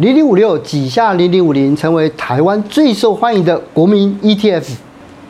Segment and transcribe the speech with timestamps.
[0.00, 4.64] 零零五六挤下零零五零，成为台湾最受欢迎的国民 ETF。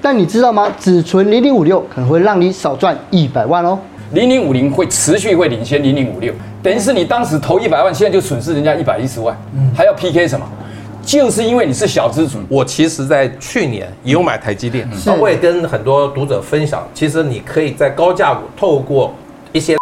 [0.00, 0.72] 但你知道吗？
[0.78, 3.76] 只存零零五六可能会让你少赚一百万哦。
[4.12, 9.36] 零零五零会持续会领先零零五六，等于是你当时投一百万，现在就损失人家一百一十万，
[9.74, 10.48] 还要 PK 什么？
[11.02, 12.38] 就是因为你是小资主。
[12.48, 19.12] 我其实在去年也有买台积电，是我也跟很多读者分享，其实你可以在高价股透过
[19.52, 19.76] 一些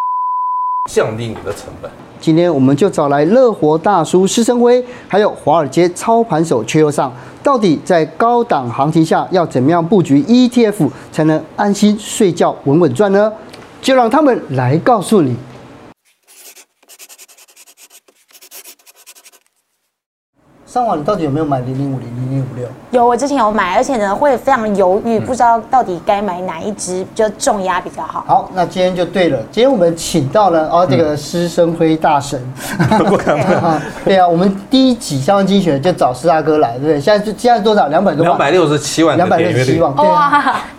[0.91, 1.91] 降低你的成本。
[2.21, 13.33] 今天我们就找来乐活大叔施生辉，还有华尔街操盘手邱又上，到底在高档行情下要怎么样布局 ETF 才能安心睡觉稳稳赚呢？
[13.81, 15.37] 就让他们来告诉你。
[20.69, 22.69] 上网你到底有没有买零零五零、零零五六？
[22.91, 28.23] 有，我之前有买，而且呢会非常犹豫，不知道到底该买哪一支，就重压比较好。
[28.27, 29.39] 好，那今天就对了。
[29.51, 32.39] 今天我们请到了哦，这个施生辉大神。
[32.99, 33.81] 不敢不敢。
[34.05, 37.01] 对啊，我们第一集相关精选就找施大哥来，对不对？
[37.01, 37.87] 现在就现在多少？
[37.87, 38.33] 两百多万。
[38.33, 39.17] 两百六十七万。
[39.17, 39.97] 两百六十七万。
[39.97, 40.29] 哇，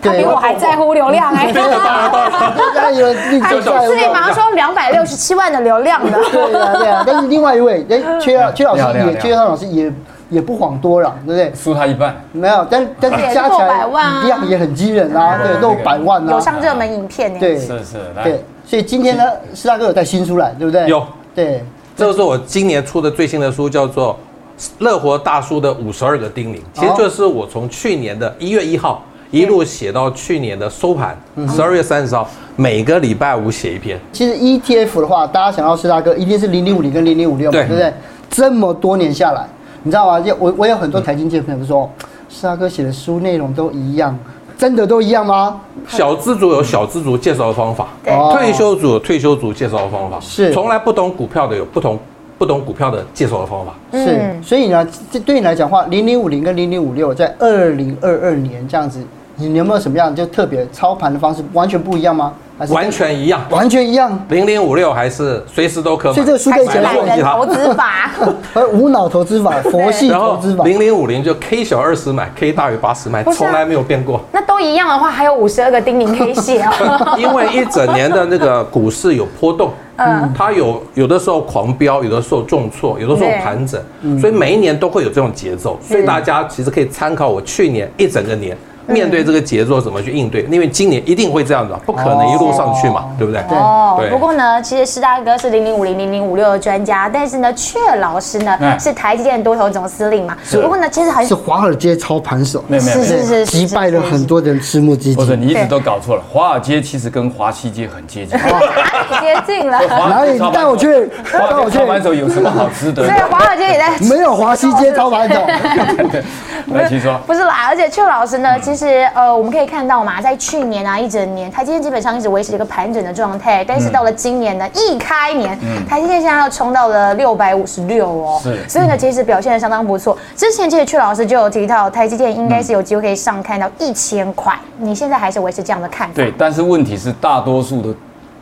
[0.00, 1.50] 他比我还在乎流量哎。
[1.52, 3.86] 对啊，当然有，你就在乎。
[3.86, 6.16] 所以马上说两百六十七万的流量的。
[6.30, 7.02] 对啊，对啊。
[7.04, 9.79] 但是另外一位，哎，缺缺老师也，阙又上老师也。
[9.80, 9.92] 也
[10.30, 11.52] 也不遑多让，对不对？
[11.54, 13.86] 输他一半，没有，但 但是加起来
[14.24, 20.86] 量也很惊人啊，对，都百万啊，有上热门影片呢，对，是是，对，所以今天呢，施大哥有带新书来，对不对？
[20.86, 21.64] 有，对，
[21.96, 24.16] 这个是我今年出的最新的书，叫做
[24.78, 31.16] 《乐活大叔的五十二个叮咛》，其实就是我从去年的一月一号一路写到去年的收盘
[31.48, 33.98] 十二月三十号，每个礼拜五写一篇。
[34.12, 37.92] 其实 ETF 的话，大家想到施大哥，一定是零零五零跟零零五六嘛，对不对？
[38.28, 39.46] 这么多年下来。
[39.82, 40.20] 你知道吗？
[40.20, 41.90] 就我我有很多财经界朋友说，
[42.28, 44.16] 施大哥写的书内容都一样，
[44.58, 45.60] 真的都一样吗？
[45.88, 51.98] 小资族有小资族介绍的方法，对，退休族有退休族介绍的方法，是，从来不懂股票的有不同
[52.36, 54.20] 不懂股票的介绍的方法，是。
[54.42, 59.02] 所以呢，这对你来讲的话，零零五零跟零零五六在二零二二年这样子，
[59.36, 62.34] 你有没有什么样就特别操盘的方式完全不一样吗？
[62.68, 64.18] 完全一样，完全一样。
[64.28, 66.14] 零零五六还是随时都可买。
[66.14, 68.10] 所以这个书可以讲懒人投资法，
[68.54, 70.64] 而无脑投资法， 佛系投资法。
[70.64, 74.20] 零零五零就 K 小二十买，K 大于八十买，从来没有变过。
[74.32, 77.16] 那都一样的话，还有五十二个叮咛可以写哦。
[77.18, 83.80] 因为一整年的那个股市有波动，嗯，它有有的时候狂飙，有的时候重挫，有的时候盘整，
[84.20, 85.78] 所以每一年都会有这种节奏。
[85.82, 88.56] 所以大家其实可以参考我去年一整个年。
[88.86, 90.42] 面对这个节奏怎么去应对？
[90.50, 93.40] 因为今年一定会这样子，不可能一路上去嘛，对不对？
[93.50, 100.36] 哦，不过呢，其实施大哥是零零五零零零五六的专家，但是呢，阙老师呢是台积电多头总司令嘛。
[100.52, 105.16] 不过呢，其实还是华尔街操盘手，是是是，击败了很多人私募基金。
[105.16, 108.38] 不是，你一直都搞错了，华尔街其实跟华西街很接近，
[109.20, 109.78] 接近了。
[109.86, 110.38] 哪里？
[110.52, 111.78] 带我去，带我去。
[111.78, 113.06] 操盘手有什么好值得？
[113.06, 113.98] 对，华尔街也在。
[114.08, 115.40] 没有华西街操盘手。
[116.74, 117.18] 来，请说。
[117.26, 125.58] 不是啦，而且阙老师呢，其实呃，我们可以看到嘛，在去年啊一整年，台积电基本上一直维持一个盘整的状态，但是到了今年呢，一开年，
[125.88, 130.16] 台积电现在要冲到了六百五十六哦，是，所以呢，其实表现的相当不错。
[130.36, 136.14] 之前其实阙老师就有提到，台积电应该是有机会可以上看到一千块，你现在还是维持这样的看法？
[136.14, 137.94] 对，但是问题是，大多数的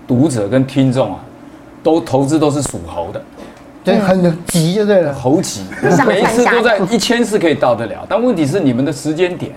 [0.07, 1.21] 读者跟听众啊，
[1.83, 3.23] 都投资都是属猴的。
[3.85, 5.65] 对，很急就对了，猴急，
[6.07, 9.53] 每一次都在一千是可以到得了，但问题是你们的时间点，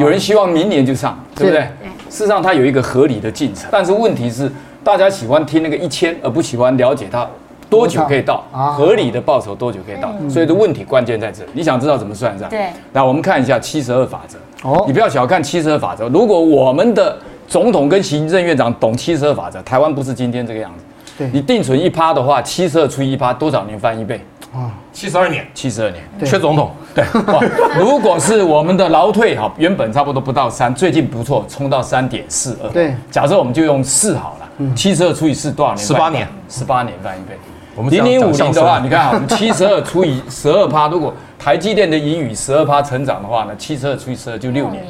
[0.00, 1.62] 有人希望明年就上，对不对？
[2.08, 4.50] 事实上它有一个合理的进程，但是问题是
[4.82, 7.26] 大家喜欢听那个一千，而不喜欢了解它
[7.68, 8.44] 多久可以到，
[8.76, 11.50] 合理的报酬多久可以到，所以的问题关键在这里。
[11.52, 12.48] 你想知道怎么算账？
[12.50, 14.38] 对，来我们看一下七十二法则。
[14.68, 17.16] 哦，你不要小看七十二法则，如果我们的
[17.46, 20.84] 总统跟行政院长懂七十二法则，台湾不是今天这个样子。
[21.32, 24.20] 你定存一趴的话，七十二除以一趴，多少年翻一倍？
[24.52, 26.02] 啊，七十二年，七十二年。
[26.24, 27.04] 缺总统，对。
[27.78, 32.68] 如果是我们的劳退，哈，原本差不多不到三，最近不错，冲到三点四二。
[32.70, 32.94] 对。
[33.10, 35.86] 假设我们就用四好了，七十二除以四多少年？
[35.86, 37.38] 十八年，十八年翻一倍。
[37.76, 44.84] 我们零零五零的话，你看哈，我们 七十二除以十二趴，如果台积电的盈余十二趴成长的话呢，七十二除以十二就六年。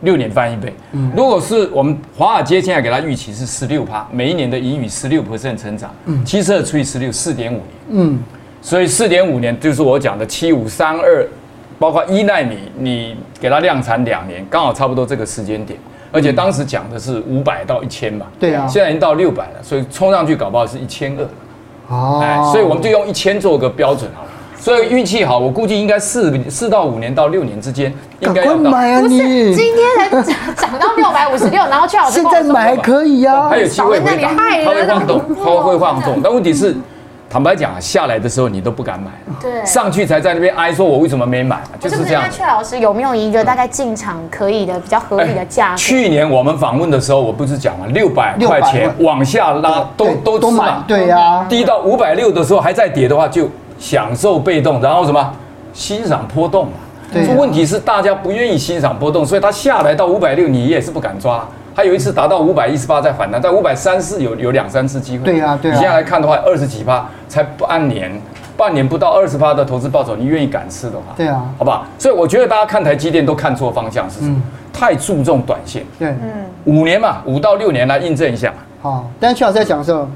[0.00, 0.70] 六年翻一倍，
[1.16, 5.90] 如果是我们华尔街现在给他预期是十六趴，每一年的盈余十六 percent 成长，
[6.26, 8.18] 七十二除以十六，四点五年，嗯，
[8.64, 11.28] 所以四点五年就是我讲的七五三二，
[11.78, 15.78] 包括一纳米，你给它量产两年，刚好差不多这个时间点，
[16.10, 24.30] 而且当时讲的是五百到一千嘛，对啊，现在已经到六百了，所以冲上去搞不好是一千二，哦，所以我们就用一千做个标准好了。
[24.56, 28.70] 所以运气好，我估计应该四四到五年到六年之间应该要到。
[28.70, 29.20] 买啊你！
[29.20, 36.22] 不是，今天才涨到六百五十六，然后阙老师现在买还可以呀，还有机会回档，它会晃动，它会晃动。
[36.24, 36.74] 但问题是，
[37.34, 39.10] 坦白讲，下来的时候你都不敢买，
[39.40, 41.60] 对，上去才在那边哀说，我为什么没买？
[41.80, 42.22] 就是这样。
[42.24, 45.76] 那阙老师有没有一个大概进场可以的比较合理的价格？
[45.76, 53.50] 去年我们访问的时候，我不是讲了六百块钱往下拉都都都买，对呀，低到五百六的时候还在跌的话，就
[53.80, 55.32] 享受被动，然后什么
[55.72, 56.72] 欣赏波动嘛。
[57.12, 61.44] 对，问题是大家不愿意欣赏波动，所以它下来到五百六，你也是不敢抓。
[61.74, 65.24] 还有一次达到五百一十八再反弹，在五百三四有有两三次机会。
[65.24, 65.76] 对啊，对呀。
[65.76, 68.12] 你现在来看的话，二十几趴才半年，
[68.56, 71.14] 半年不到二十趴的投资报酬，你愿意敢吃的话？
[71.16, 71.84] 对啊，好不好？
[71.98, 74.40] 所以我觉得大家看台积电都看错方向是什么？
[74.72, 75.84] 太注重短线。
[75.98, 78.52] 对，嗯，五年嘛，五到六年来印证一下。
[78.80, 80.08] 好，但是阙老师在讲的时候。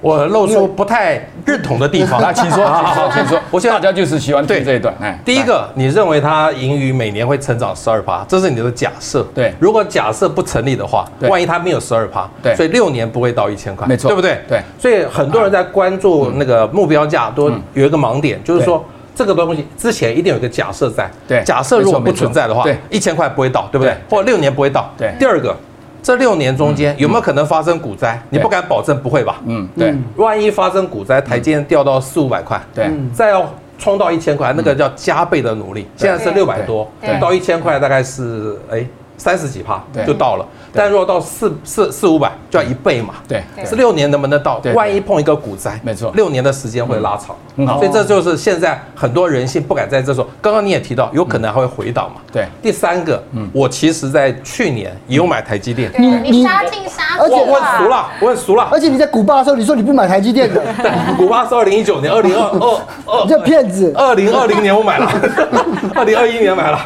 [0.00, 3.40] 我露出不太认同的地方，那 请说，请说，请说。
[3.50, 4.94] 我现在大家就是喜欢对这一段。
[5.00, 9.26] 哎，第一个，你认为它盈余每年会成长十二趴，这是你的假设。
[9.34, 14.40] 对，如果假设不成立的话，万一它没有十二趴，对，所以六年不会到一千块，没错，对不对？
[14.48, 14.60] 对。
[14.78, 18.84] 所以很多人在关注那个目标价，都有一个盲点，就是说
[19.14, 21.10] 这个东西之前一定有一个假设在。
[21.26, 23.96] 对，假设如果不存在的话，对，一千块不会到，对不对？
[24.08, 24.88] 或六年不会到。
[24.96, 25.12] 对。
[25.18, 25.56] 第二个。
[26.02, 28.20] 这六年中间有没有可能发生股灾？
[28.30, 29.40] 你不敢保证不会吧？
[29.46, 29.94] 嗯，对。
[30.16, 35.86] 万一发生股灾，台积电掉到四五百块，对，再要冲到一千块，那个叫加倍的努力。
[35.96, 36.90] 现在是六百多，
[37.20, 38.86] 到一千块大概是哎
[39.18, 40.46] 三十几趴就到了。
[40.72, 43.14] 但如果到四四四五百，就要一倍嘛。
[43.26, 44.62] 对，是六年能不能到？
[44.74, 47.36] 万一碰一个股灾，没错，六年的时间会拉长。
[47.76, 50.28] 所以这就是现在很多人性不敢在这时候。
[50.40, 52.20] 刚刚你也提到，有可能还会回档嘛？
[52.32, 52.46] 对。
[52.62, 53.22] 第三个，
[53.52, 55.90] 我其实在去年也有买台积电。
[55.98, 58.68] 你你杀进杀出，我很熟了，我很熟了。
[58.70, 60.62] 而且你在股霸的时候，你说你不买台积电的。
[60.80, 63.92] 对，股霸是二零一九年，二零二二二，你这骗子。
[63.96, 65.10] 二零二零年我买了，
[65.96, 66.78] 二零二一年买了。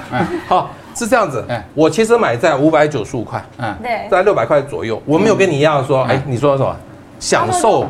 [0.48, 0.70] 好。
[0.94, 1.44] 是这样子，
[1.74, 6.74] 我其实买在五百九十五块，嗯，对，在六百块左右，我没有跟你一样说，哎，你说什么？
[7.18, 7.86] 享受，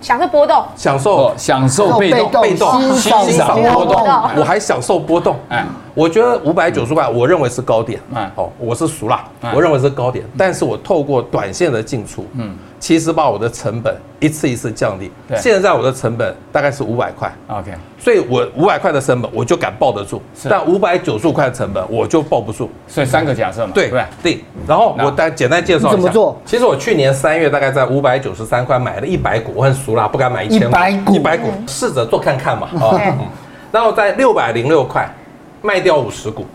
[0.00, 4.06] 享受波动，享受，享受被动，被动，欣赏波动，
[4.36, 5.64] 我还享受波动，哎，
[5.94, 9.20] 我觉得五百九十块，我认为是高点，嗯，哦，我是熟了，
[9.54, 12.56] 我认为是高点，但是我透过短线的进出，嗯。
[12.86, 22.70] 其实把我的成本一次一次降低，现在我的成本大概是五百块，OK，所以我五百块的成本我就敢抱得住，但五百九十五块的成本我就抱不住。
[22.86, 23.92] 所以三个假设嘛，对
[24.22, 24.40] 对。
[24.68, 26.40] 然后我再简单介绍一下怎么做。
[26.44, 33.18] 其实我去年三月大概在五百九十三块买了一百股，我很熟啦，不敢买一千股，一百股试着做看看嘛，啊，
[33.72, 35.12] 然后在六百零六块
[35.60, 36.46] 卖掉五十股。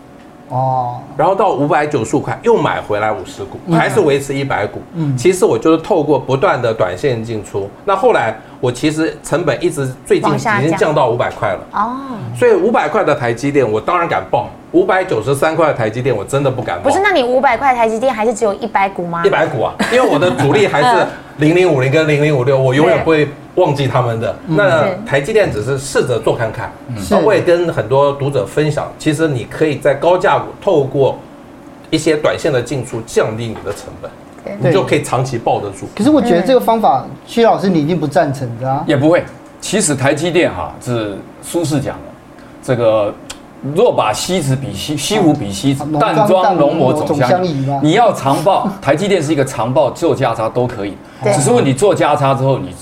[0.52, 4.82] 哦，然后到五百九十五块又买回来五十股，还是维持一百股。
[4.92, 11.60] 嗯，其实我就是透过不断的短线进出，那后来我其实成本一直最近已经降到五百块了。
[11.72, 11.96] 哦，
[12.38, 16.90] 所以五百块的台积电我当然敢报，五百九十三块的台积电我真的不敢报。
[16.90, 19.22] 不是，那你五百块台积电还是只有一百股吗？
[19.24, 21.06] 一百股啊，因为我的主力还是
[21.38, 23.26] 零零五零跟零零五六，我永远不会。
[23.56, 26.72] 忘记他们的那台积电只是试着做看看，
[27.10, 31.18] 那我也跟很多读者分享，其实你可以在高价股透过
[31.90, 34.10] 一些短线的进出降低你的成本，
[34.58, 35.86] 你就可以长期抱得住。
[35.94, 38.82] 可是我觉得这个方法，薛老师你一定不赞成的啊？
[38.86, 39.22] 也不会。
[39.60, 43.14] 其实台积电哈是苏轼讲的，这个
[43.74, 47.66] 若把西子比西西湖比西子，淡妆浓抹总相宜。
[47.82, 52.74] 你要长报 台积电是一个长报做价差都可以，只是问你做价差之后你。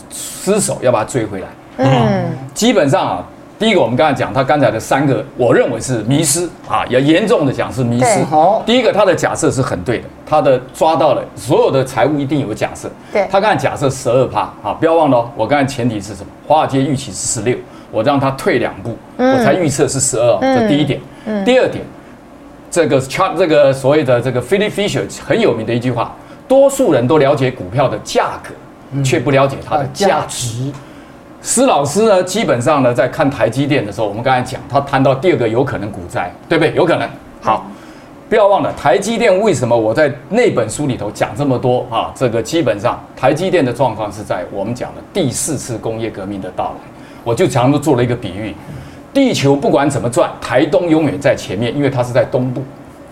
[0.43, 1.49] 失手要把它追回来。
[1.77, 3.25] 嗯，基本上啊，
[3.59, 8.25] 第一个我们刚才讲，他刚才的三个，我认为是迷失啊，也严重的讲是迷失。
[8.25, 12.91] 好，第一个他的假设是很对的，他的抓到了所有的财务一定有个假设。
[13.13, 16.31] 对，他刚才假设十二趴啊，不要忘了哦，我刚才前提是什么？
[16.49, 17.55] 华尔街预期是十六，
[17.91, 20.39] 我让他退两步，我才预测是十二。
[20.41, 21.01] 这第一点。
[21.45, 21.85] 第二点，
[22.71, 26.15] 这个 chart 这个所谓的这个 Philip Fisher 很有名的一句话，
[26.47, 28.55] 多数人都了解股票的价格。
[29.05, 30.73] 却不了解它的价值。
[31.41, 36.75] 施老师呢，基本上呢，在看台积电的时候，我们刚才讲，他谈到第二个有可能股灾，对不对？
[36.75, 37.09] 有可能。
[37.41, 37.71] 好，
[38.29, 42.11] 不要忘了台积电为什么我在那本书里头讲这么多啊？
[42.17, 47.00] 这个基本上台积电的状况是在我们讲的第四次工业革命的到来。
[47.25, 48.55] 我就常常做了一个比喻，
[49.13, 52.63] 地球不管怎么转，台东永远在前面，因为它是在东部，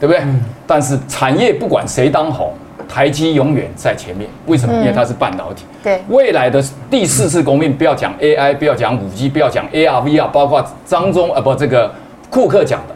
[0.00, 0.23] 对不对？
[0.67, 2.53] 但是产业不管谁当红。
[2.88, 4.75] 台积永远在前面，为什么？
[4.77, 5.67] 因为它是半导体。
[5.85, 11.93] 对，未来的第四次革命，不要讲 AI，不要讲五 G，不要讲 AR、VR，包括张忠啊不这个
[12.31, 12.95] 库克讲的，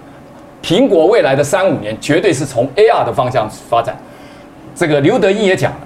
[0.63, 3.95] 苹果未来的三五年绝对是从 AR 的方向发展。
[4.75, 5.81] 这个刘德音也讲了，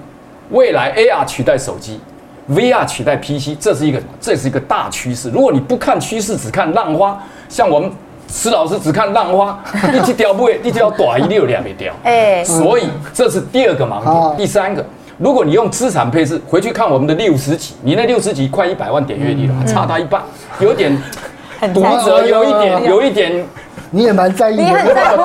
[0.51, 1.99] 未来 AR 取代手机
[2.49, 4.11] ，VR 取代 PC，这是一个什么？
[4.19, 5.29] 这是一个大趋势。
[5.29, 7.17] 如果你不看趋势，只看浪花，
[7.49, 7.91] 像我们。
[8.29, 9.57] 石老师只看浪花，
[9.89, 11.93] 你去雕不会，你就要短一溜两没雕。
[12.03, 14.37] 哎，所以这是第二个盲点。
[14.39, 14.85] 第三个，
[15.17, 20.21] 如果你用资产配置回去看我们的六十几，你那六十几快一百万点阅率了，差它一半，
[20.59, 20.91] 有点
[21.73, 23.45] 读者有一点有一点，
[23.91, 24.63] 你也蛮在意的。
[24.63, 25.23] 你很在乎，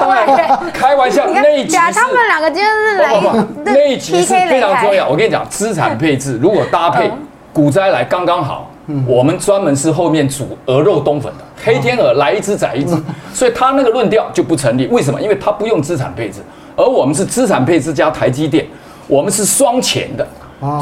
[0.73, 3.21] 开玩笑，那一集是他们两个今天是来
[3.65, 5.09] 那一集是非常重要。
[5.09, 7.11] 我跟你讲，资产配置如果搭配
[7.53, 8.69] 股灾来刚刚好。
[9.07, 12.95] 我们专门是后面煮鹅肉冬粉的，黑天鹅来一只宰一只，
[13.33, 14.87] 所以他那个论调就不成立。
[14.89, 15.19] 为什么？
[15.21, 16.41] 因为他不用资产配置，
[16.77, 18.67] 而我们是资产配置加台积电，
[19.07, 20.27] 我们是双钱的，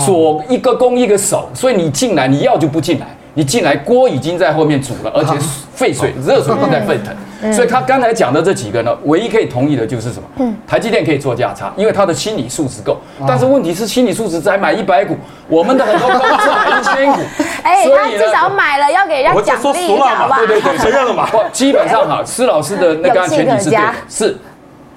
[0.04, 5.32] 左一个攻一个守，所以你进来你要就不进来，你进来锅已经在后面煮了，而且
[5.74, 7.14] 沸水热水正在沸腾。
[7.52, 10.28] 所以他刚才讲的这几个呢，唯一可以同意的就是什么？
[10.38, 12.98] 嗯台积电可以做价差，因为他的心理素质够。
[13.26, 15.16] 但是问题是心理素质才买一百股，
[15.48, 17.20] 我们的很多公司买一千股。
[17.64, 20.36] 哎，他至少买了要给人家奖励一下，好吧？
[20.38, 21.28] 对对对， 承认了嘛？
[21.52, 24.36] 基本上哈，施老师的那个前提是对的，是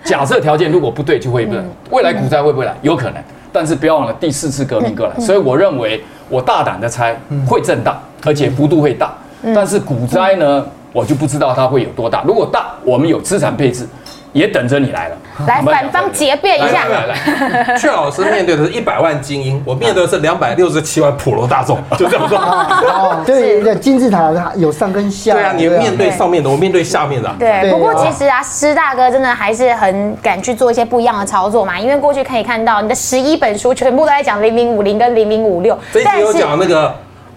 [0.03, 1.55] 假设条件如果不对就会不。
[1.89, 2.75] 未来股灾会不会来？
[2.81, 5.19] 有可能，但是不要忘了第四次革命过来。
[5.19, 7.15] 所以我认为我大胆的猜
[7.47, 9.13] 会震荡，而且幅度会大。
[9.55, 10.65] 但是股灾呢？
[10.93, 12.23] 我就不知道它会有多大。
[12.25, 13.85] 如果大，我们有资产配置，
[14.31, 15.17] 也等着你来了。
[15.47, 16.85] 来， 反方结辩一下。
[16.85, 22.37] 来来来，阙 老师面对的是一百万精英，我面对的是两百六十七万普罗大众，就这样说。
[22.37, 25.33] 哦，对，金字塔有上跟下。
[25.33, 27.35] 对啊，你面对上面的，我面对下面的。
[27.39, 31.79] 对，不过其实啊，施大哥真的还是很敢去做一些不一样的操作嘛。
[31.79, 36.93] 因为过去可以看到，你的十一本书全部都在讲零零五零跟零零五六，这一集有讲那个。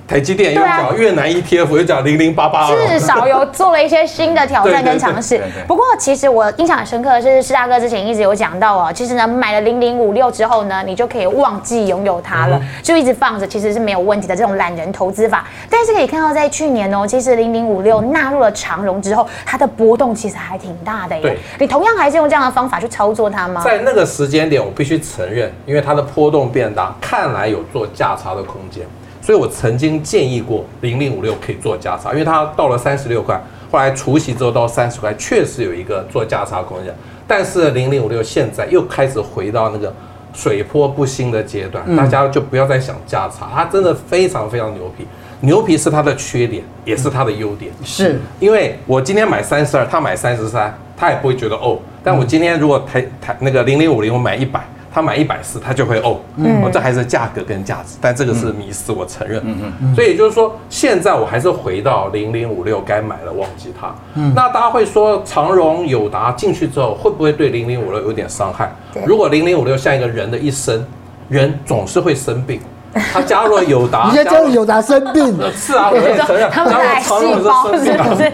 [0.06, 5.42] 台积电又讲越南 ETF，又讲零零八八，至少有做了一些新的挑战 跟尝试。
[5.66, 15.44] 不过，其实我印象很深刻的是，施大哥之前一直有讲到哦，其实呢，买了零零五六之后呢，你就可以忘记拥有它了，就一直放着，其实是没有问题的这种懒人投资法。
[15.68, 21.22] 但是可以看到，在去年哦，其实零零五六纳入了长荣之后，它的波动其实还挺大的耶。
[21.22, 23.60] 对，你同样还是用这样的方法去操作它吗？
[23.64, 28.86] 在那个时间点，我必须承认，因为它的波动变大，看来有做价差的空间。
[29.26, 33.36] 所以我曾经建议过零零五六可以做价差，因为它到了三十六块，
[33.72, 36.94] 后来除息之后到三十块，确实有一个做价差空间。
[37.26, 39.92] 但是零零五六现在又开始回到那个
[40.32, 45.04] 水波不兴的阶段，大家就不要再想价差，它真的非常非常牛皮。
[45.40, 47.72] 牛皮是它的缺点，也是它的优点。
[47.82, 51.76] 是因为我今天买三十二，他买三十三，他也不会觉得哦。
[52.04, 54.64] 但我今天如果台台那个零零五零，我买一百。
[54.96, 59.42] 他买一百四，他就会哦，哦，这还是价格跟价值，但这个是迷思，我承认。
[59.44, 63.94] 嗯嗯，所以也就是说，现在我还是回到零零五六该买了，忘记它。
[64.14, 68.72] 嗯，那大家会说长荣、友达进去之后，会不会对零零五六有点伤害？
[69.04, 70.82] 如果零零五六像一个人的一生，
[71.28, 72.58] 人总是会生病，
[73.12, 75.38] 他加入了友达，你加入友达生病？
[75.52, 76.70] 是啊，我也承认，加入
[77.02, 78.32] 长荣是生病。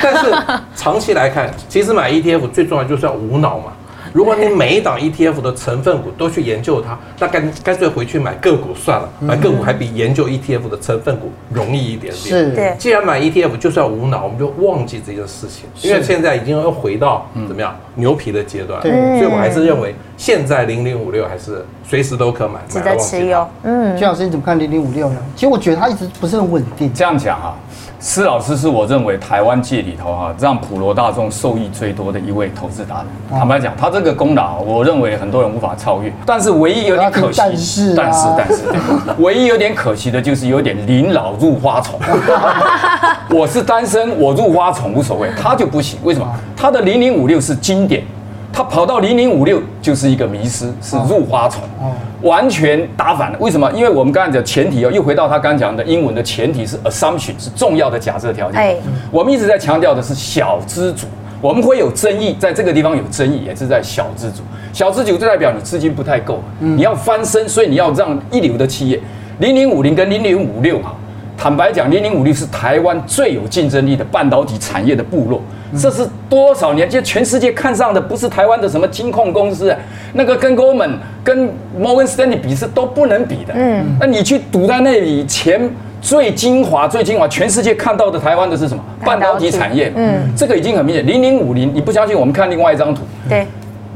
[0.00, 0.34] 但是
[0.74, 3.64] 长期来看，其实买 ETF 最重要就是要无脑嘛。
[4.12, 9.08] 如果你每一档 ETF 的成分股都去研究它，那干干脆回去买个股算了。
[9.20, 12.14] 买个股还比研究 ETF 的成分股容易一点点。
[12.14, 12.74] 是，对。
[12.78, 18.80] 既然买 ETF 就是要无脑，我们就忘记这件事情，因为现在已经又回到怎么样牛皮的阶段。
[18.82, 18.90] 对。
[19.18, 23.46] 所以我还是认为现在零零五六还是随时都可买，值得持有。
[23.62, 23.96] 嗯。
[23.96, 25.16] 阙老师你怎么看零零五六呢？
[25.34, 26.92] 其实我觉得它一直不是很稳定。
[26.92, 27.54] 这样讲啊。
[28.02, 33.06] 施老师是我认为台湾界里头哈，让普罗大众受益最多的一位投资达人。
[33.30, 36.10] 坦白讲，他这个功劳，我认为很多人无法超越。
[36.24, 38.64] 但是唯一有点可惜，但是但是但是，
[39.18, 42.00] 唯一有点可惜的就是有点临老入花丛。
[43.28, 45.98] 我是单身，我入花丛无所谓，他就不行。
[46.02, 46.26] 为什么？
[46.56, 48.02] 他的零零五六是经典。
[48.52, 51.62] 他跑到零零五六就是一个迷失，是入花丛，
[52.22, 53.38] 完全打反了。
[53.40, 53.70] 为什么？
[53.72, 58.76] 因为我们刚才讲前提哦，又回到他刚讲的英文的前提是 assumption，是重要的假设条件。
[59.10, 61.06] 我们一直在强调的是小资主，
[61.40, 64.42] 我们会有争议，在这个地方有争议，也是在小资主。
[64.72, 69.00] 小资主就代表你资金不太够，你要翻身，所以你要让一流的企业，
[69.38, 70.94] 零零五零跟零零五六哈，
[71.38, 75.40] 坦白讲，零零五六是台湾最有竞争力的半导体产业的部落。
[75.78, 76.88] 这是多少年？
[76.88, 79.74] 就全世界看上的不是台湾的什么金控公司，
[80.14, 81.48] 那个跟 Goldman、跟
[81.80, 83.54] Morgan Stanley 比是都不能比的。
[83.54, 88.82] 嗯，那你去赌在那里，钱最精华、最精华，全世界看到的台湾的是什么？
[89.04, 89.92] 半导体产业。
[89.94, 91.06] 嗯，这个已经很明显。
[91.06, 92.18] 零零五零，你不相信？
[92.18, 93.02] 我们看另外一张图。
[93.28, 93.46] 对，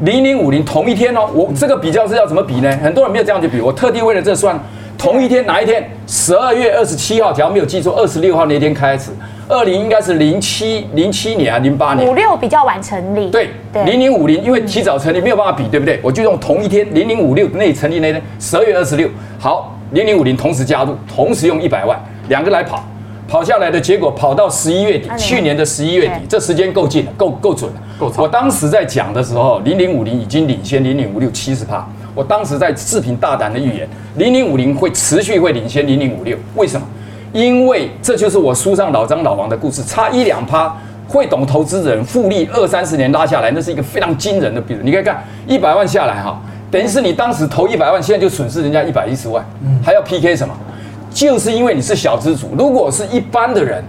[0.03, 2.71] 零零五零同一天哦，我这个比较是要怎么比呢？
[2.83, 4.59] 很多人没有这样去比，我特地为了这算。
[4.97, 5.91] 同一天哪一天？
[6.07, 9.11] 十二月二十七号，只要没有记错，二十六号那天开始。
[9.49, 12.09] 二零应该是零七零七年啊，零八年。
[12.09, 13.31] 五六比较晚成立。
[13.31, 13.51] 对，
[13.85, 16.01] 零零五零因为提早成立没有办法比，对不对？
[16.03, 19.09] 我就用同一天零零五六那成立那天，十二月二十六。
[19.39, 21.99] 好，零零五零同时加入，同时用一百万，
[22.29, 22.83] 两个来跑，
[23.29, 27.83] 跑下来的结果跑到十一月底，去年的十一月底，这时间够近了，够够准了。
[27.99, 28.23] 够长。
[28.23, 31.87] 我当时在讲的时候，零零五零已经领先零零五六七十趴。
[32.15, 33.87] 我当时在视频大胆的预言，
[34.17, 36.87] 零零五零会持续会领先零零五六，为什么？
[37.35, 40.75] 因为这就是我书上老张老王的故事，差一两趴，
[41.09, 44.81] 会懂投资人复利二三十年拉下来，那是一个非常惊人的比例。
[44.85, 49.45] 你可以看一百万下来哈，等于是你当时投一百万，现在就损失人家一百一十万，
[49.85, 50.55] 还要 PK 什么？
[51.11, 53.85] 就是因为你是小资主，如果是一般的人。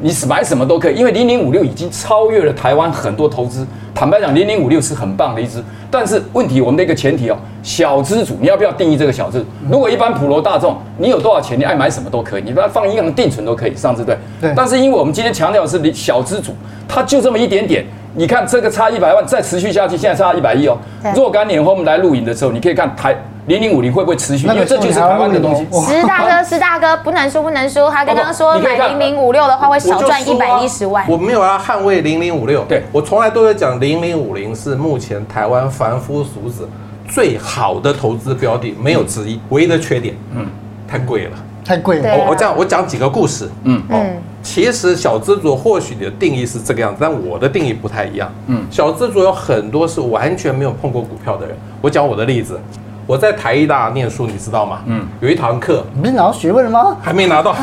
[0.00, 3.66] 你买什么都可以，因为零零五六已经超越了台湾很多投资。
[3.94, 9.42] 坦白讲，零零五六是很棒的一支，但是问题我们的一个前提哦，小资主你要不要定义这个小资？
[9.70, 14.16] 如果一般普罗大众，你有多少钱，你爱买什么都可以，你把它放银行定存都可以，上次对。
[14.38, 14.52] 对。
[14.54, 16.54] 但是因为我们今天强调的是小资主，
[16.86, 17.84] 他就这么一点点。
[18.14, 20.76] 你看这个差一百万，再持续下去，现在差一百亿哦。
[21.14, 23.16] 若干年后我们来录影的时候，你可以看台。
[23.46, 24.46] 零零五零会不会持续？
[24.48, 25.64] 因为这就是台湾的东西。
[25.86, 27.88] 石大哥，石大哥不能输，不能输。
[27.88, 31.04] 他刚刚说买零零五六的话会少赚一百一十万。
[31.08, 36.68] 我没有要捍卫零零五六，对我从来都在讲零零五零是目前台湾凡夫俗子
[37.08, 39.40] 最好的投资标的，没有之一。
[39.50, 40.44] 唯一的缺点，嗯，
[40.88, 41.30] 太贵了，
[41.64, 42.16] 太贵了。
[42.18, 44.04] 我我讲我讲几个故事，嗯哦，
[44.42, 48.28] 其实小资族或许你的定义是这个样子，但我的定义不太一样。
[48.48, 51.56] 嗯，小资族有很多是完全没有碰过股票的人。
[51.80, 52.58] 我讲我的例子。
[53.06, 54.80] 我在台艺大念书，你知道吗？
[54.86, 56.96] 嗯，有一堂课，你不是拿到学位了吗？
[57.00, 57.54] 还没拿到。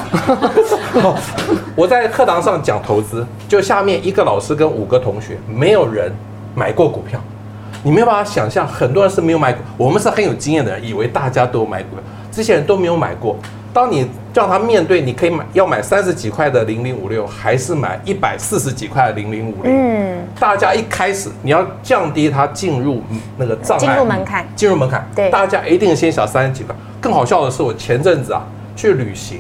[1.76, 6.10] 我在课堂上讲投资，就下面一个老师跟五个同学，没有人
[6.56, 7.20] 买过股票。
[7.84, 9.62] 你没有办法想象，很多人是没有买过。
[9.76, 13.36] 我们是很有经验的人，以为大家都买股票，这些人都没有买过。
[13.74, 19.74] 当你叫他面对，你可以买要买三十几块的零零五六，还是买一百四十几块的零零五零？
[19.74, 23.02] 嗯，大家一开始你要降低他进入
[23.36, 25.06] 那个障碍，进入门槛，进入门槛。
[25.16, 26.76] 对，大家一定先想三十几块。
[27.02, 29.40] 更好笑的是，我前阵子啊去旅行，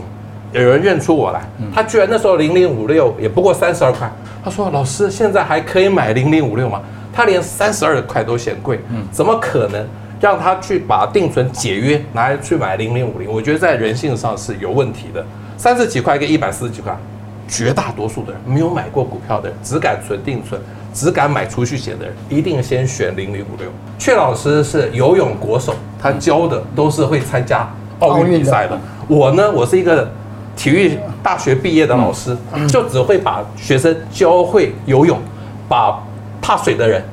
[0.51, 1.41] 有人认出我来，
[1.73, 4.11] 他居然那时候零零五六也不过三十二块。
[4.43, 6.81] 他说：“老师，现在还可以买零零五六吗？”
[7.13, 9.87] 他连三十二块都嫌贵，嗯，怎么可能？
[10.23, 15.21] 让他去把定存解约拿来去买零零五零，我觉得在人性上是有问题的。
[15.57, 16.97] 三十几块跟一百四十几块，
[17.45, 20.57] 绝大多数的人没有买过股票的人，只敢存定存，
[20.93, 23.69] 只敢买储蓄险的人，一定先选零零五六。
[23.99, 27.69] 阙老师是游泳国手，他教的都是会参加
[27.99, 28.79] 奥运比赛的。
[29.09, 30.09] 我呢，我是一个
[30.55, 32.33] 体育大学毕业的老师，
[32.69, 35.19] 就只会把学生教会游泳，
[35.67, 36.01] 把
[36.41, 37.03] 怕水的人。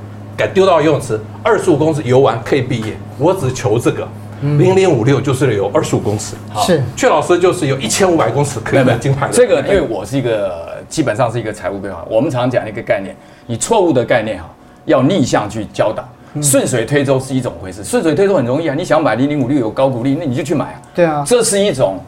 [0.41, 2.97] 敢丢到游泳池，二十五公尺游完可以毕业。
[3.19, 4.09] 我只求这个，
[4.41, 6.35] 零零五六就是有二十五公尺。
[6.67, 9.29] 是，阙老师就是有一千五百公尺可以拿金牌。
[9.31, 13.15] 这个因为我是一个基本上是一个财务规划，我们常讲一个概念，
[13.47, 14.49] 你错误的概念哈，
[14.87, 16.03] 要逆向去教导。
[16.41, 20.83] 顺水推舟是一种回事，顺水推舟很容易啊，你想买零零五六有高股利，那你就去买啊。
[20.95, 22.03] 对啊，这是一种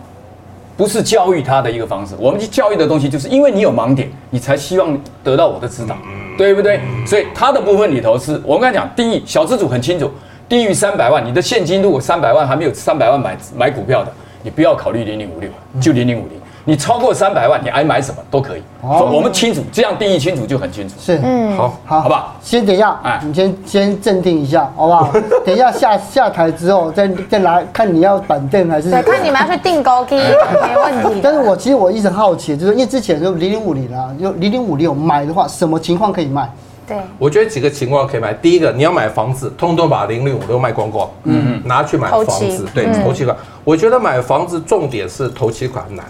[0.77, 2.15] 不是教育他的一个方式。
[2.19, 5.97] 我们去教育的东西，就是因为你有盲点，你才希望得到我的指导。
[6.39, 6.81] 对不对？
[7.07, 10.11] 所以他的部分里头是我们刚才讲定义，小资主很清楚，
[10.49, 14.11] 低于三百万，你的现金如果三百万还没有三百万买买股票的，
[14.43, 16.41] 你不要考虑零零五六，就零零五零。
[16.65, 18.63] 你超过三百万，你爱买什么都可以。
[18.83, 20.95] 哦，我们清楚，这样定义清楚就很清楚。
[21.01, 22.37] 是，嗯，好，好，好不好？
[22.41, 25.13] 先等一下，哎，你先先镇定一下，好不好？
[25.45, 28.91] 等一下下下台之后再再来看你要板凳还是？
[28.91, 31.21] 对，看你们要去定高低，没问题。
[31.23, 36.49] 但是我其实我一直好奇，就是因为之前就零零五零啊，就零零五六买的话，什么情况可以卖？
[36.87, 38.33] 对，我觉得几个情况可以买。
[38.35, 43.37] 第一个，你要买房子，通通把零零五六卖光光，嗯嗯，拿去买房子，对，投期款。
[43.65, 46.05] 我觉得买房子重点是投期款难。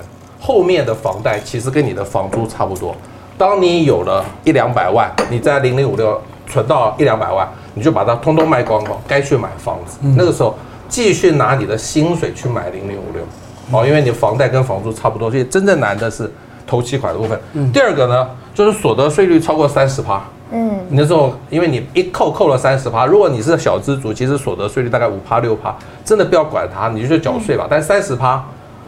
[0.44, 2.92] 后面的房贷其实跟你的房租差不多。
[3.38, 9.98] 当你有了一两百万，你在零零五六存到一两百万，你就把它通通卖光光，该去买房子。
[10.16, 13.22] 那个时候继续拿你的薪水去买零零五六，
[13.70, 15.30] 哦，因为你房贷跟房租差不多。
[15.30, 16.28] 所以真正难的是
[16.66, 17.40] 头期款的部分。
[17.72, 20.20] 第二个呢，就是所得税率超过三十趴。
[20.50, 25.72] 嗯，那时候因为你一扣扣了三十趴，如果你是小资族，其实所得税率大概五趴六趴，
[26.04, 27.68] 真的不要管它，你就去缴税吧。
[27.70, 28.44] 但三十趴。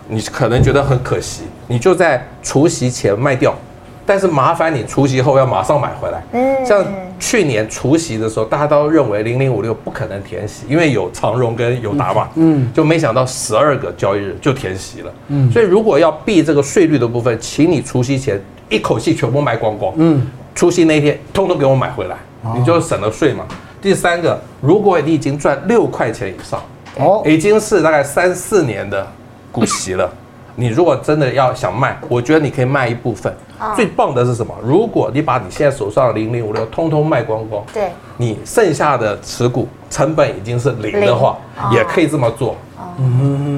[0.08, 3.54] 你可能觉得很可惜，你就在除夕前卖掉，
[4.04, 6.22] 但是麻烦你除夕后要马上买回来。
[6.32, 6.84] 嗯，像
[7.18, 12.28] 去年除夕的时候，大家都认为零零五六不可能填息，因为有长荣跟友达嘛。
[12.34, 15.12] 嗯，就没想到十二个交易日就填息了。
[15.28, 18.38] 嗯，所以如果要避这个税率的部分，请你除夕前
[18.68, 19.94] 一口气全部卖光光。
[19.96, 22.16] 嗯，除夕那天通通给我买回来，
[22.54, 23.46] 你就省了税嘛。
[23.80, 26.60] 第三个，如果你已经赚六块钱以上，
[26.98, 29.06] 哦，已经是大概三四年的。
[29.54, 30.10] 股息了，
[30.56, 33.32] 你如果真的要想卖，我觉得你可以卖一部分。
[33.76, 34.52] 最棒的是什么？
[34.60, 41.38] 如果你把你现在手上的零零五六通通卖光光，对，你剩下的持股成本已经是零的话，
[41.72, 42.56] 也可以这么做。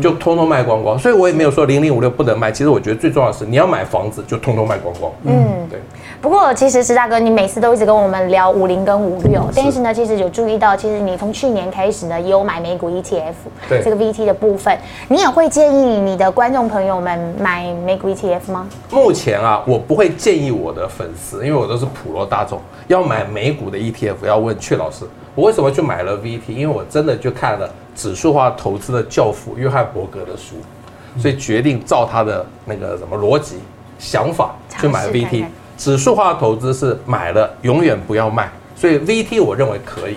[0.03, 0.99] 就通通卖光光。
[0.99, 2.51] 所以我也没有说零零五六不能卖。
[2.51, 5.13] 其实我觉得最重要的是，你要买房子就通通卖光光。
[5.25, 5.81] 嗯，对。
[6.21, 13.35] 不过其实石大哥，你每次都一直跟我们聊五零跟五六，但是呢，其实有注意到，其实你从去年开始呢，也有买美股 ETF，
[13.69, 14.77] 对这个 VT 的部分，
[15.09, 18.67] 你也会建议你的观众朋友们买美股 ETF 吗？
[18.91, 22.59] 目前啊，我不会建议我的粉丝，因为我都是普罗大众，
[22.89, 26.41] 要买美股的 ETF，要问阙老师，我为什么去买了 VT？
[26.49, 30.57] 因为我真的就看了指数化投资的教父约翰伯格的书，
[31.19, 33.57] 所以决定照他的那个什么逻辑
[33.99, 35.47] 想法去买 VT。
[35.77, 40.17] 指数化投资是买了永远不要卖，所以 VT 我认为可以，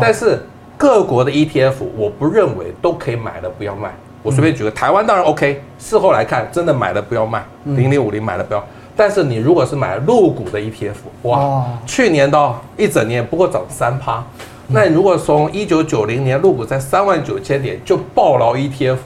[0.00, 0.40] 但是
[0.76, 3.92] 各国的 ETF 我不认为都可以买了不要卖。
[4.22, 8.62] 我随便举个，台湾当然 OK，事后来看真的买了不要卖，零零五零买了不要。
[8.94, 14.22] 但是你如果是买陆股的 ETF，哇，去年到一整年不过涨三趴，
[14.72, 18.98] 那你如果从一九九零年入股在三万九千点就暴牢 ETF，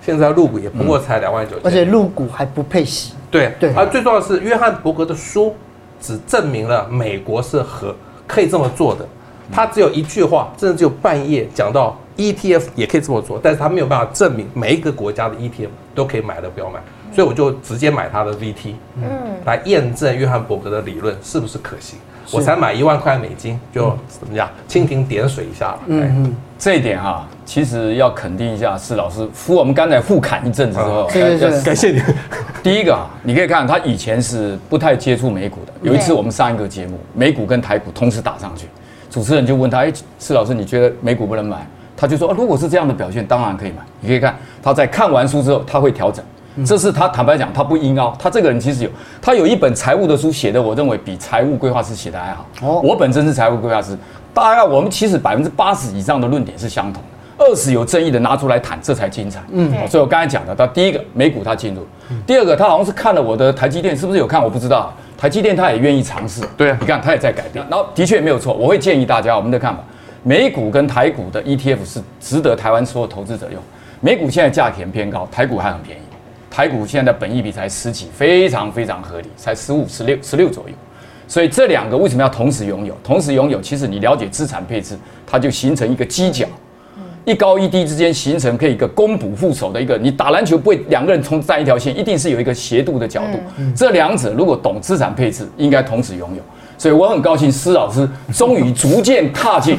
[0.00, 3.14] 现在入股也不过才两万九千，而且入股还不配息。
[3.30, 5.54] 对对，而最重要的是，约翰伯格的书
[6.00, 7.94] 只证明了美国是和
[8.26, 9.06] 可以这么做的。
[9.50, 16.78] 他只有一句话，甚至只有半夜讲到 ETF 也可以这么做，但是他没有办法证明每一个国家的 ETF 都可以买的不要买，
[17.12, 19.04] 所以我就直接买他的 VT，嗯，
[19.44, 21.98] 来验证约翰伯格的理论是不是可行。
[22.30, 25.78] 我才买一万块美金，就怎么样蜻蜓点水一下了。
[25.86, 32.02] 嗯嗯，这一点哈，其实要肯定一下施老师，扶我们刚才互砍一阵子之后，对对对，感谢你。
[32.62, 35.72] 第一个啊，你可以看他以前是不太接触美股的。
[35.80, 38.66] 有一次我们上一个节目，美股跟台股同时打上去，
[39.08, 41.66] 主持人就问他：“哎，施老师，你觉得美股不能买？”
[41.96, 46.22] 他就说：“如果是这样的表现，当然可以买。”你可以看他在看完书之后，他会调整。
[46.66, 48.90] 这是他坦白讲，他不阴凹，他这个人其实有，
[49.20, 52.46] 他有一本财务的书写的，我认为比财务规划师写的还好。
[52.62, 53.96] 哦，我本身是财务规划师，
[54.34, 59.40] 大概我们其实百分之八十以上的论点是相同的，二十有争议的拿出来谈，这才精彩。
[59.50, 61.86] 嗯，所以我刚才讲的，他第一个美股他进入，
[62.26, 64.42] 第二个他好像是看了我的台积电，是不是有看？
[64.42, 66.42] 我不知道，台积电他也愿意尝试。
[66.56, 69.80] 对啊，你看他也在改变，然后的确也没有错，我会建议大家我们的看法，
[70.22, 73.62] 美股跟台股的 ETF 是值得台湾所有投资者用，
[74.00, 76.00] 美股现在价钱偏高，台股还很便宜。
[76.50, 80.74] 台股现在的本益比才十几，非常非常合理，才十五、十六、十六左右。
[81.26, 82.96] 所以这两个为什么要同时拥有？
[83.04, 86.46] 同时拥有，其实你了解资产配置，它就形成一个犄角，
[87.26, 89.98] 一高一低之间形成可以一个攻补护守的一个。
[89.98, 93.38] 你打篮球不会两个人从站一条线，一定是有一个斜度的角度。
[93.76, 96.42] 这两者如果懂资产配置，应该同时拥有。
[96.78, 99.78] 所以我很高兴，施老师终于逐渐踏进。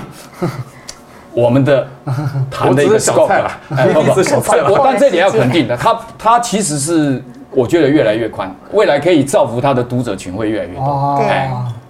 [1.34, 1.88] 我们的
[2.50, 3.52] 谈的一个小菜了，
[4.02, 4.72] 一直 小菜了。
[4.72, 11.18] 我但这点要 肯定的，他他其实是我觉得越来越宽，未来可以造福他的读者群会越来越多。
[11.20, 11.50] 对。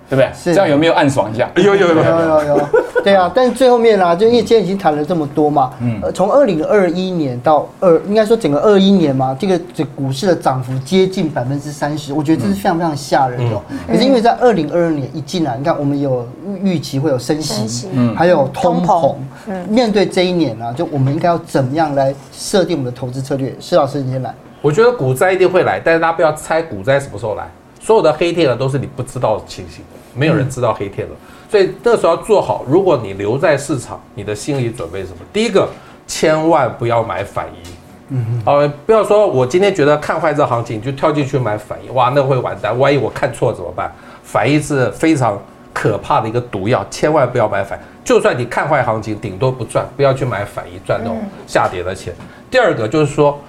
[0.10, 0.30] 对不对？
[0.34, 1.50] 是这样有没有暗爽一下？
[1.56, 2.70] 有有有有有有。
[3.02, 13.62] 对啊，但是最后面呢，就因为今天已经谈了这么多嘛，嗯，从二零二一年到二，应该说整个二一年嘛，这个这股市的涨幅接近百分之三十，我觉得这是非常非常吓人的。
[13.88, 16.28] 可是因为在二零二二年一进来，你看我们有
[16.62, 19.16] 预期会有升息，嗯，还有通膨，
[19.48, 23.56] 嗯，面对这一年呢，就我们应该要怎么样来设定我们的投资策略？
[23.62, 24.34] 施老师，你先来。
[24.62, 27.48] 我觉得股灾一定会来，但是大家不要猜股灾什么时候来。
[27.82, 29.82] 所有的黑天鹅都是你不知道的情形，
[30.14, 31.14] 没有人知道黑天鹅，
[31.50, 32.64] 所以这时候要做好。
[32.68, 35.20] 如果你留在市场，你的心理准备是什么？
[35.32, 35.68] 第一个，
[36.08, 37.70] 千万不要买反一，
[38.10, 43.92] 嗯，哦，不要说我今天觉得看坏这行情就跳进去买反一，哇，那会完蛋，万一我看错怎么办？
[44.24, 45.40] 反一是非常
[45.74, 47.80] 可怕的一个毒药，千万不要买反。
[48.04, 52.14] 就算你看坏行情，顶多不赚，不要去买反一赚那种下跌的钱。
[52.50, 53.40] 第二个就是说，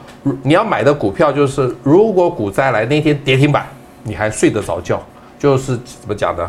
[0.42, 3.66] 你要买的股票就是，如果股灾来那天跌停板。
[4.02, 4.98] 你还睡得着觉，
[5.40, 6.48] 就是怎么讲呢？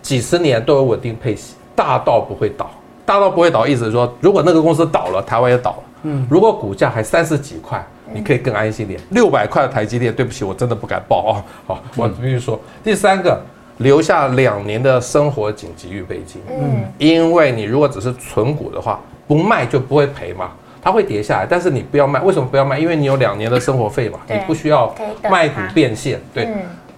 [0.00, 2.68] 几十年都有稳定配息，大到不会倒，
[3.04, 5.82] 大到不会倒，意思是说，如果那个公司倒了，台湾也倒了。
[6.04, 8.98] 嗯，如果股价还三十几块，你可以更安心点。
[9.10, 11.44] 六百块的台积电，对不起，我真的不敢报啊。
[11.68, 13.40] 好，我必须说，第三个，
[13.76, 16.40] 留下两年的生活紧急预备金。
[16.48, 20.50] 嗯，因为你如果只是存股的话，不卖就不会赔嘛。
[20.84, 22.20] 它会跌下来，但是你不要卖。
[22.22, 22.76] 为什么不要卖？
[22.76, 24.92] 因为你有两年的生活费嘛，你不需要
[25.30, 26.20] 卖股变现。
[26.34, 26.48] 对，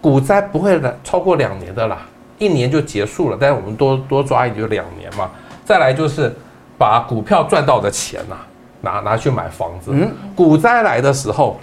[0.04, 2.02] 股灾不会来超过两年的啦，
[2.36, 3.38] 一年就结束了。
[3.40, 5.30] 但是我们多多抓一点，就两年嘛。
[5.64, 6.30] 再来就是
[6.76, 8.36] 把股票赚到的钱呐，
[8.82, 9.90] 拿拿去买房子。
[10.36, 11.58] 股灾来的时候，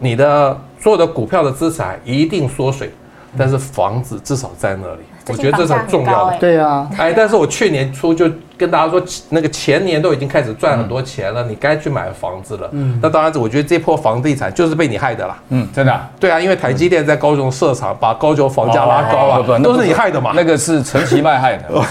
[0.00, 2.90] 你的所有的股票的资产一定缩水，
[3.38, 5.02] 但是房子至少在那里。
[5.28, 6.36] 我觉得这是很重要的。
[6.38, 12.68] 对啊，哎，但是我去年初就跟大家说，那个前年都已经开始赚很多钱了，你该去买房子了。
[12.72, 15.36] 嗯，那当然，我觉得这波房地产就是被你害的啦。
[15.48, 16.00] 嗯，真的。
[16.20, 20.32] 对啊，因为台积电在高雄设厂，把高雄房价拉高了，都是你害的嘛。
[20.34, 21.64] 那个是陈其迈害的。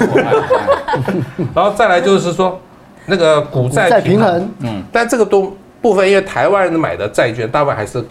[1.53, 2.59] 然后再来就是说，
[3.05, 5.55] 那个股债平衡，嗯，但这个都。
[5.81, 8.03] 部分因为台湾人买的债券大部分还是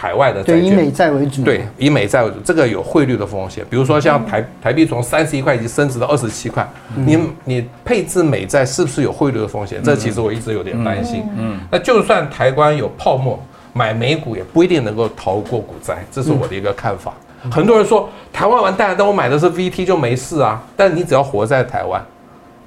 [0.00, 1.42] 海外的债券，对，以美债为主。
[1.42, 3.66] 对，以美债为主，这个有汇率的风险。
[3.68, 9.82] 比如说像台台币从三十一块已经升值到二十七块，你你配置美债是不是有汇率的风险？
[9.82, 11.24] 这其实我一直有点担心。
[11.36, 13.36] 嗯，那就算台湾有泡沫，
[13.72, 17.12] 买美股也不一定能够逃过股灾，这是我的一个看法。
[17.50, 20.62] 很多人说台湾完蛋了，但我买的是 VT 就没事啊。
[20.76, 22.00] 但你只要活在台湾，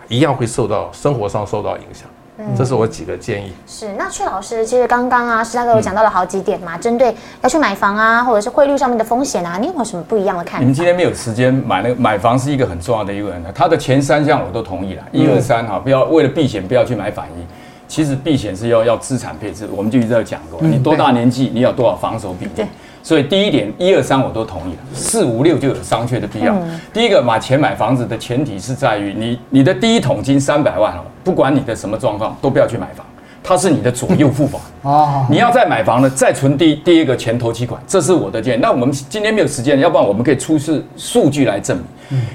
[0.10, 2.10] 一样会受到生活上受到影响。
[2.42, 3.54] 嗯，这是我几个建议。
[3.68, 10.60] 是，那阙老师，其实刚刚啊，施大哥有讲到了好几点嘛，针对要去买房啊，或者是汇率上面的风险啊，你有没有什么不一样的看法？
[10.60, 17.46] 你们今天没有时间买那个买房是一个很重要的一个问题，他的前三项我都同意了，一二三哈，不要为了避险不要去买反一。
[17.88, 22.66] 其实避险是要要资产配置，我们就一直在讲过，你多大年纪，你有多少防守比例。
[23.04, 26.56] 所以第一点，一二三我都同意了，四五六就有商榷的必要。
[26.94, 33.06] 第一个买钱买房子的前提是在于你你的第一桶金三百万哦，不管你的什么状况，都不要去买房，
[33.44, 34.62] 它是你的左右付房。
[34.84, 38.60] 哦， 你要再买房呢，再存第第一个钱头期款，这是我的建议。
[38.62, 41.86] 那我们今天没有时间，要不然我们可以出示数据来证明。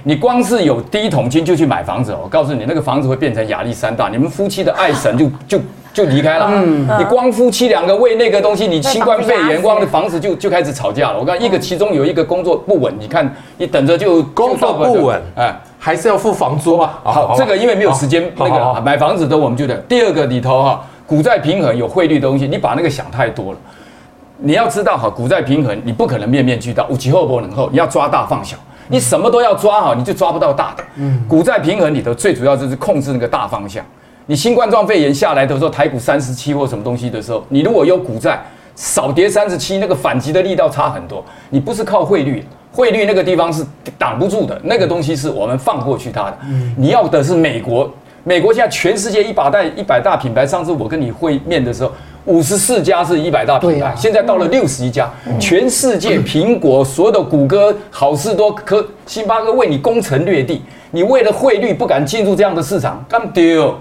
[0.03, 5.61] 你光是有第一桶金就去买房子，我告诉你，那个房子会变成亚历山大，你们夫妻的爱神就就。
[5.97, 6.47] 就离开了。
[6.53, 11.19] 嗯，你光夫妻两个为那个东西，你新冠肺炎光的房子就就开始吵架了。
[11.19, 16.99] 我看一个其中有一个工作不稳，你看你等着就工作不稳，哎，还是要付房租啊。
[17.03, 23.59] 好，这个因为没有时间，那个买房子的我们就得第二个里头哈，股债平衡有汇率的东西，你把那个想太多了。
[24.37, 28.55] 你要知道哈，股债平衡你不可能面面俱到，无其后不能后，你要抓大放小，
[28.89, 30.85] 你什么都要抓好，你就抓不到大的。
[30.97, 33.83] 嗯，股债平衡里头最主要就是控制那个大方向。
[34.29, 38.43] 你新冠状肺炎下来的时候，台股三十七或什么东西的时候，你如果有股债
[38.75, 41.25] 少跌三十七，那个反击的力道差很多。
[41.49, 43.65] 你不是靠汇率，汇率那个地方是
[43.97, 46.39] 挡不住的，那个东西是我们放过去它的。
[46.77, 47.89] 你要的是美国，
[48.25, 51.93] 美国现在全世界一把大一百大品牌，上次我跟你会面的时候，
[52.25, 55.09] 五十四家是一百大品牌，现在到了六十一家，
[55.39, 60.63] 全世界 苹果所有的谷歌、好事多、科星巴克为你攻城略地。
[60.97, 63.75] 你为了汇率不敢进入这样的市场，干丢，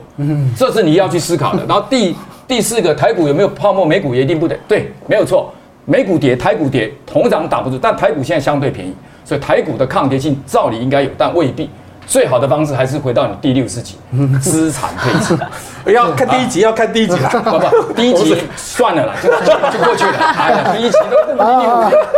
[0.57, 1.63] 这是你要去思考的。
[1.65, 2.13] 然后第
[2.45, 3.85] 第四个，台股有没有泡沫？
[3.85, 4.53] 美股也一定不得。
[4.67, 5.49] 对，没有错，
[5.85, 7.79] 美股跌，台股跌，同涨挡不住。
[7.81, 11.69] 但台股现在相对便宜，所以台股的抗跌性照理应该有，但未必。
[12.05, 13.97] 最好的方式还是回到你第六十集
[14.41, 15.37] 资产配置。
[15.91, 17.29] 要看第一集，要看第一集啦。
[17.43, 20.73] 不不，第一集算了啦，就就过去了。
[20.75, 21.69] 第一集都不一定，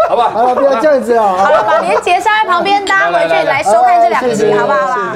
[0.09, 0.29] 好吧？
[0.33, 1.35] 好了，不要这样子啊。
[1.37, 5.13] 好了，把连杰放在旁边，大家回去来收看这两集，好不好？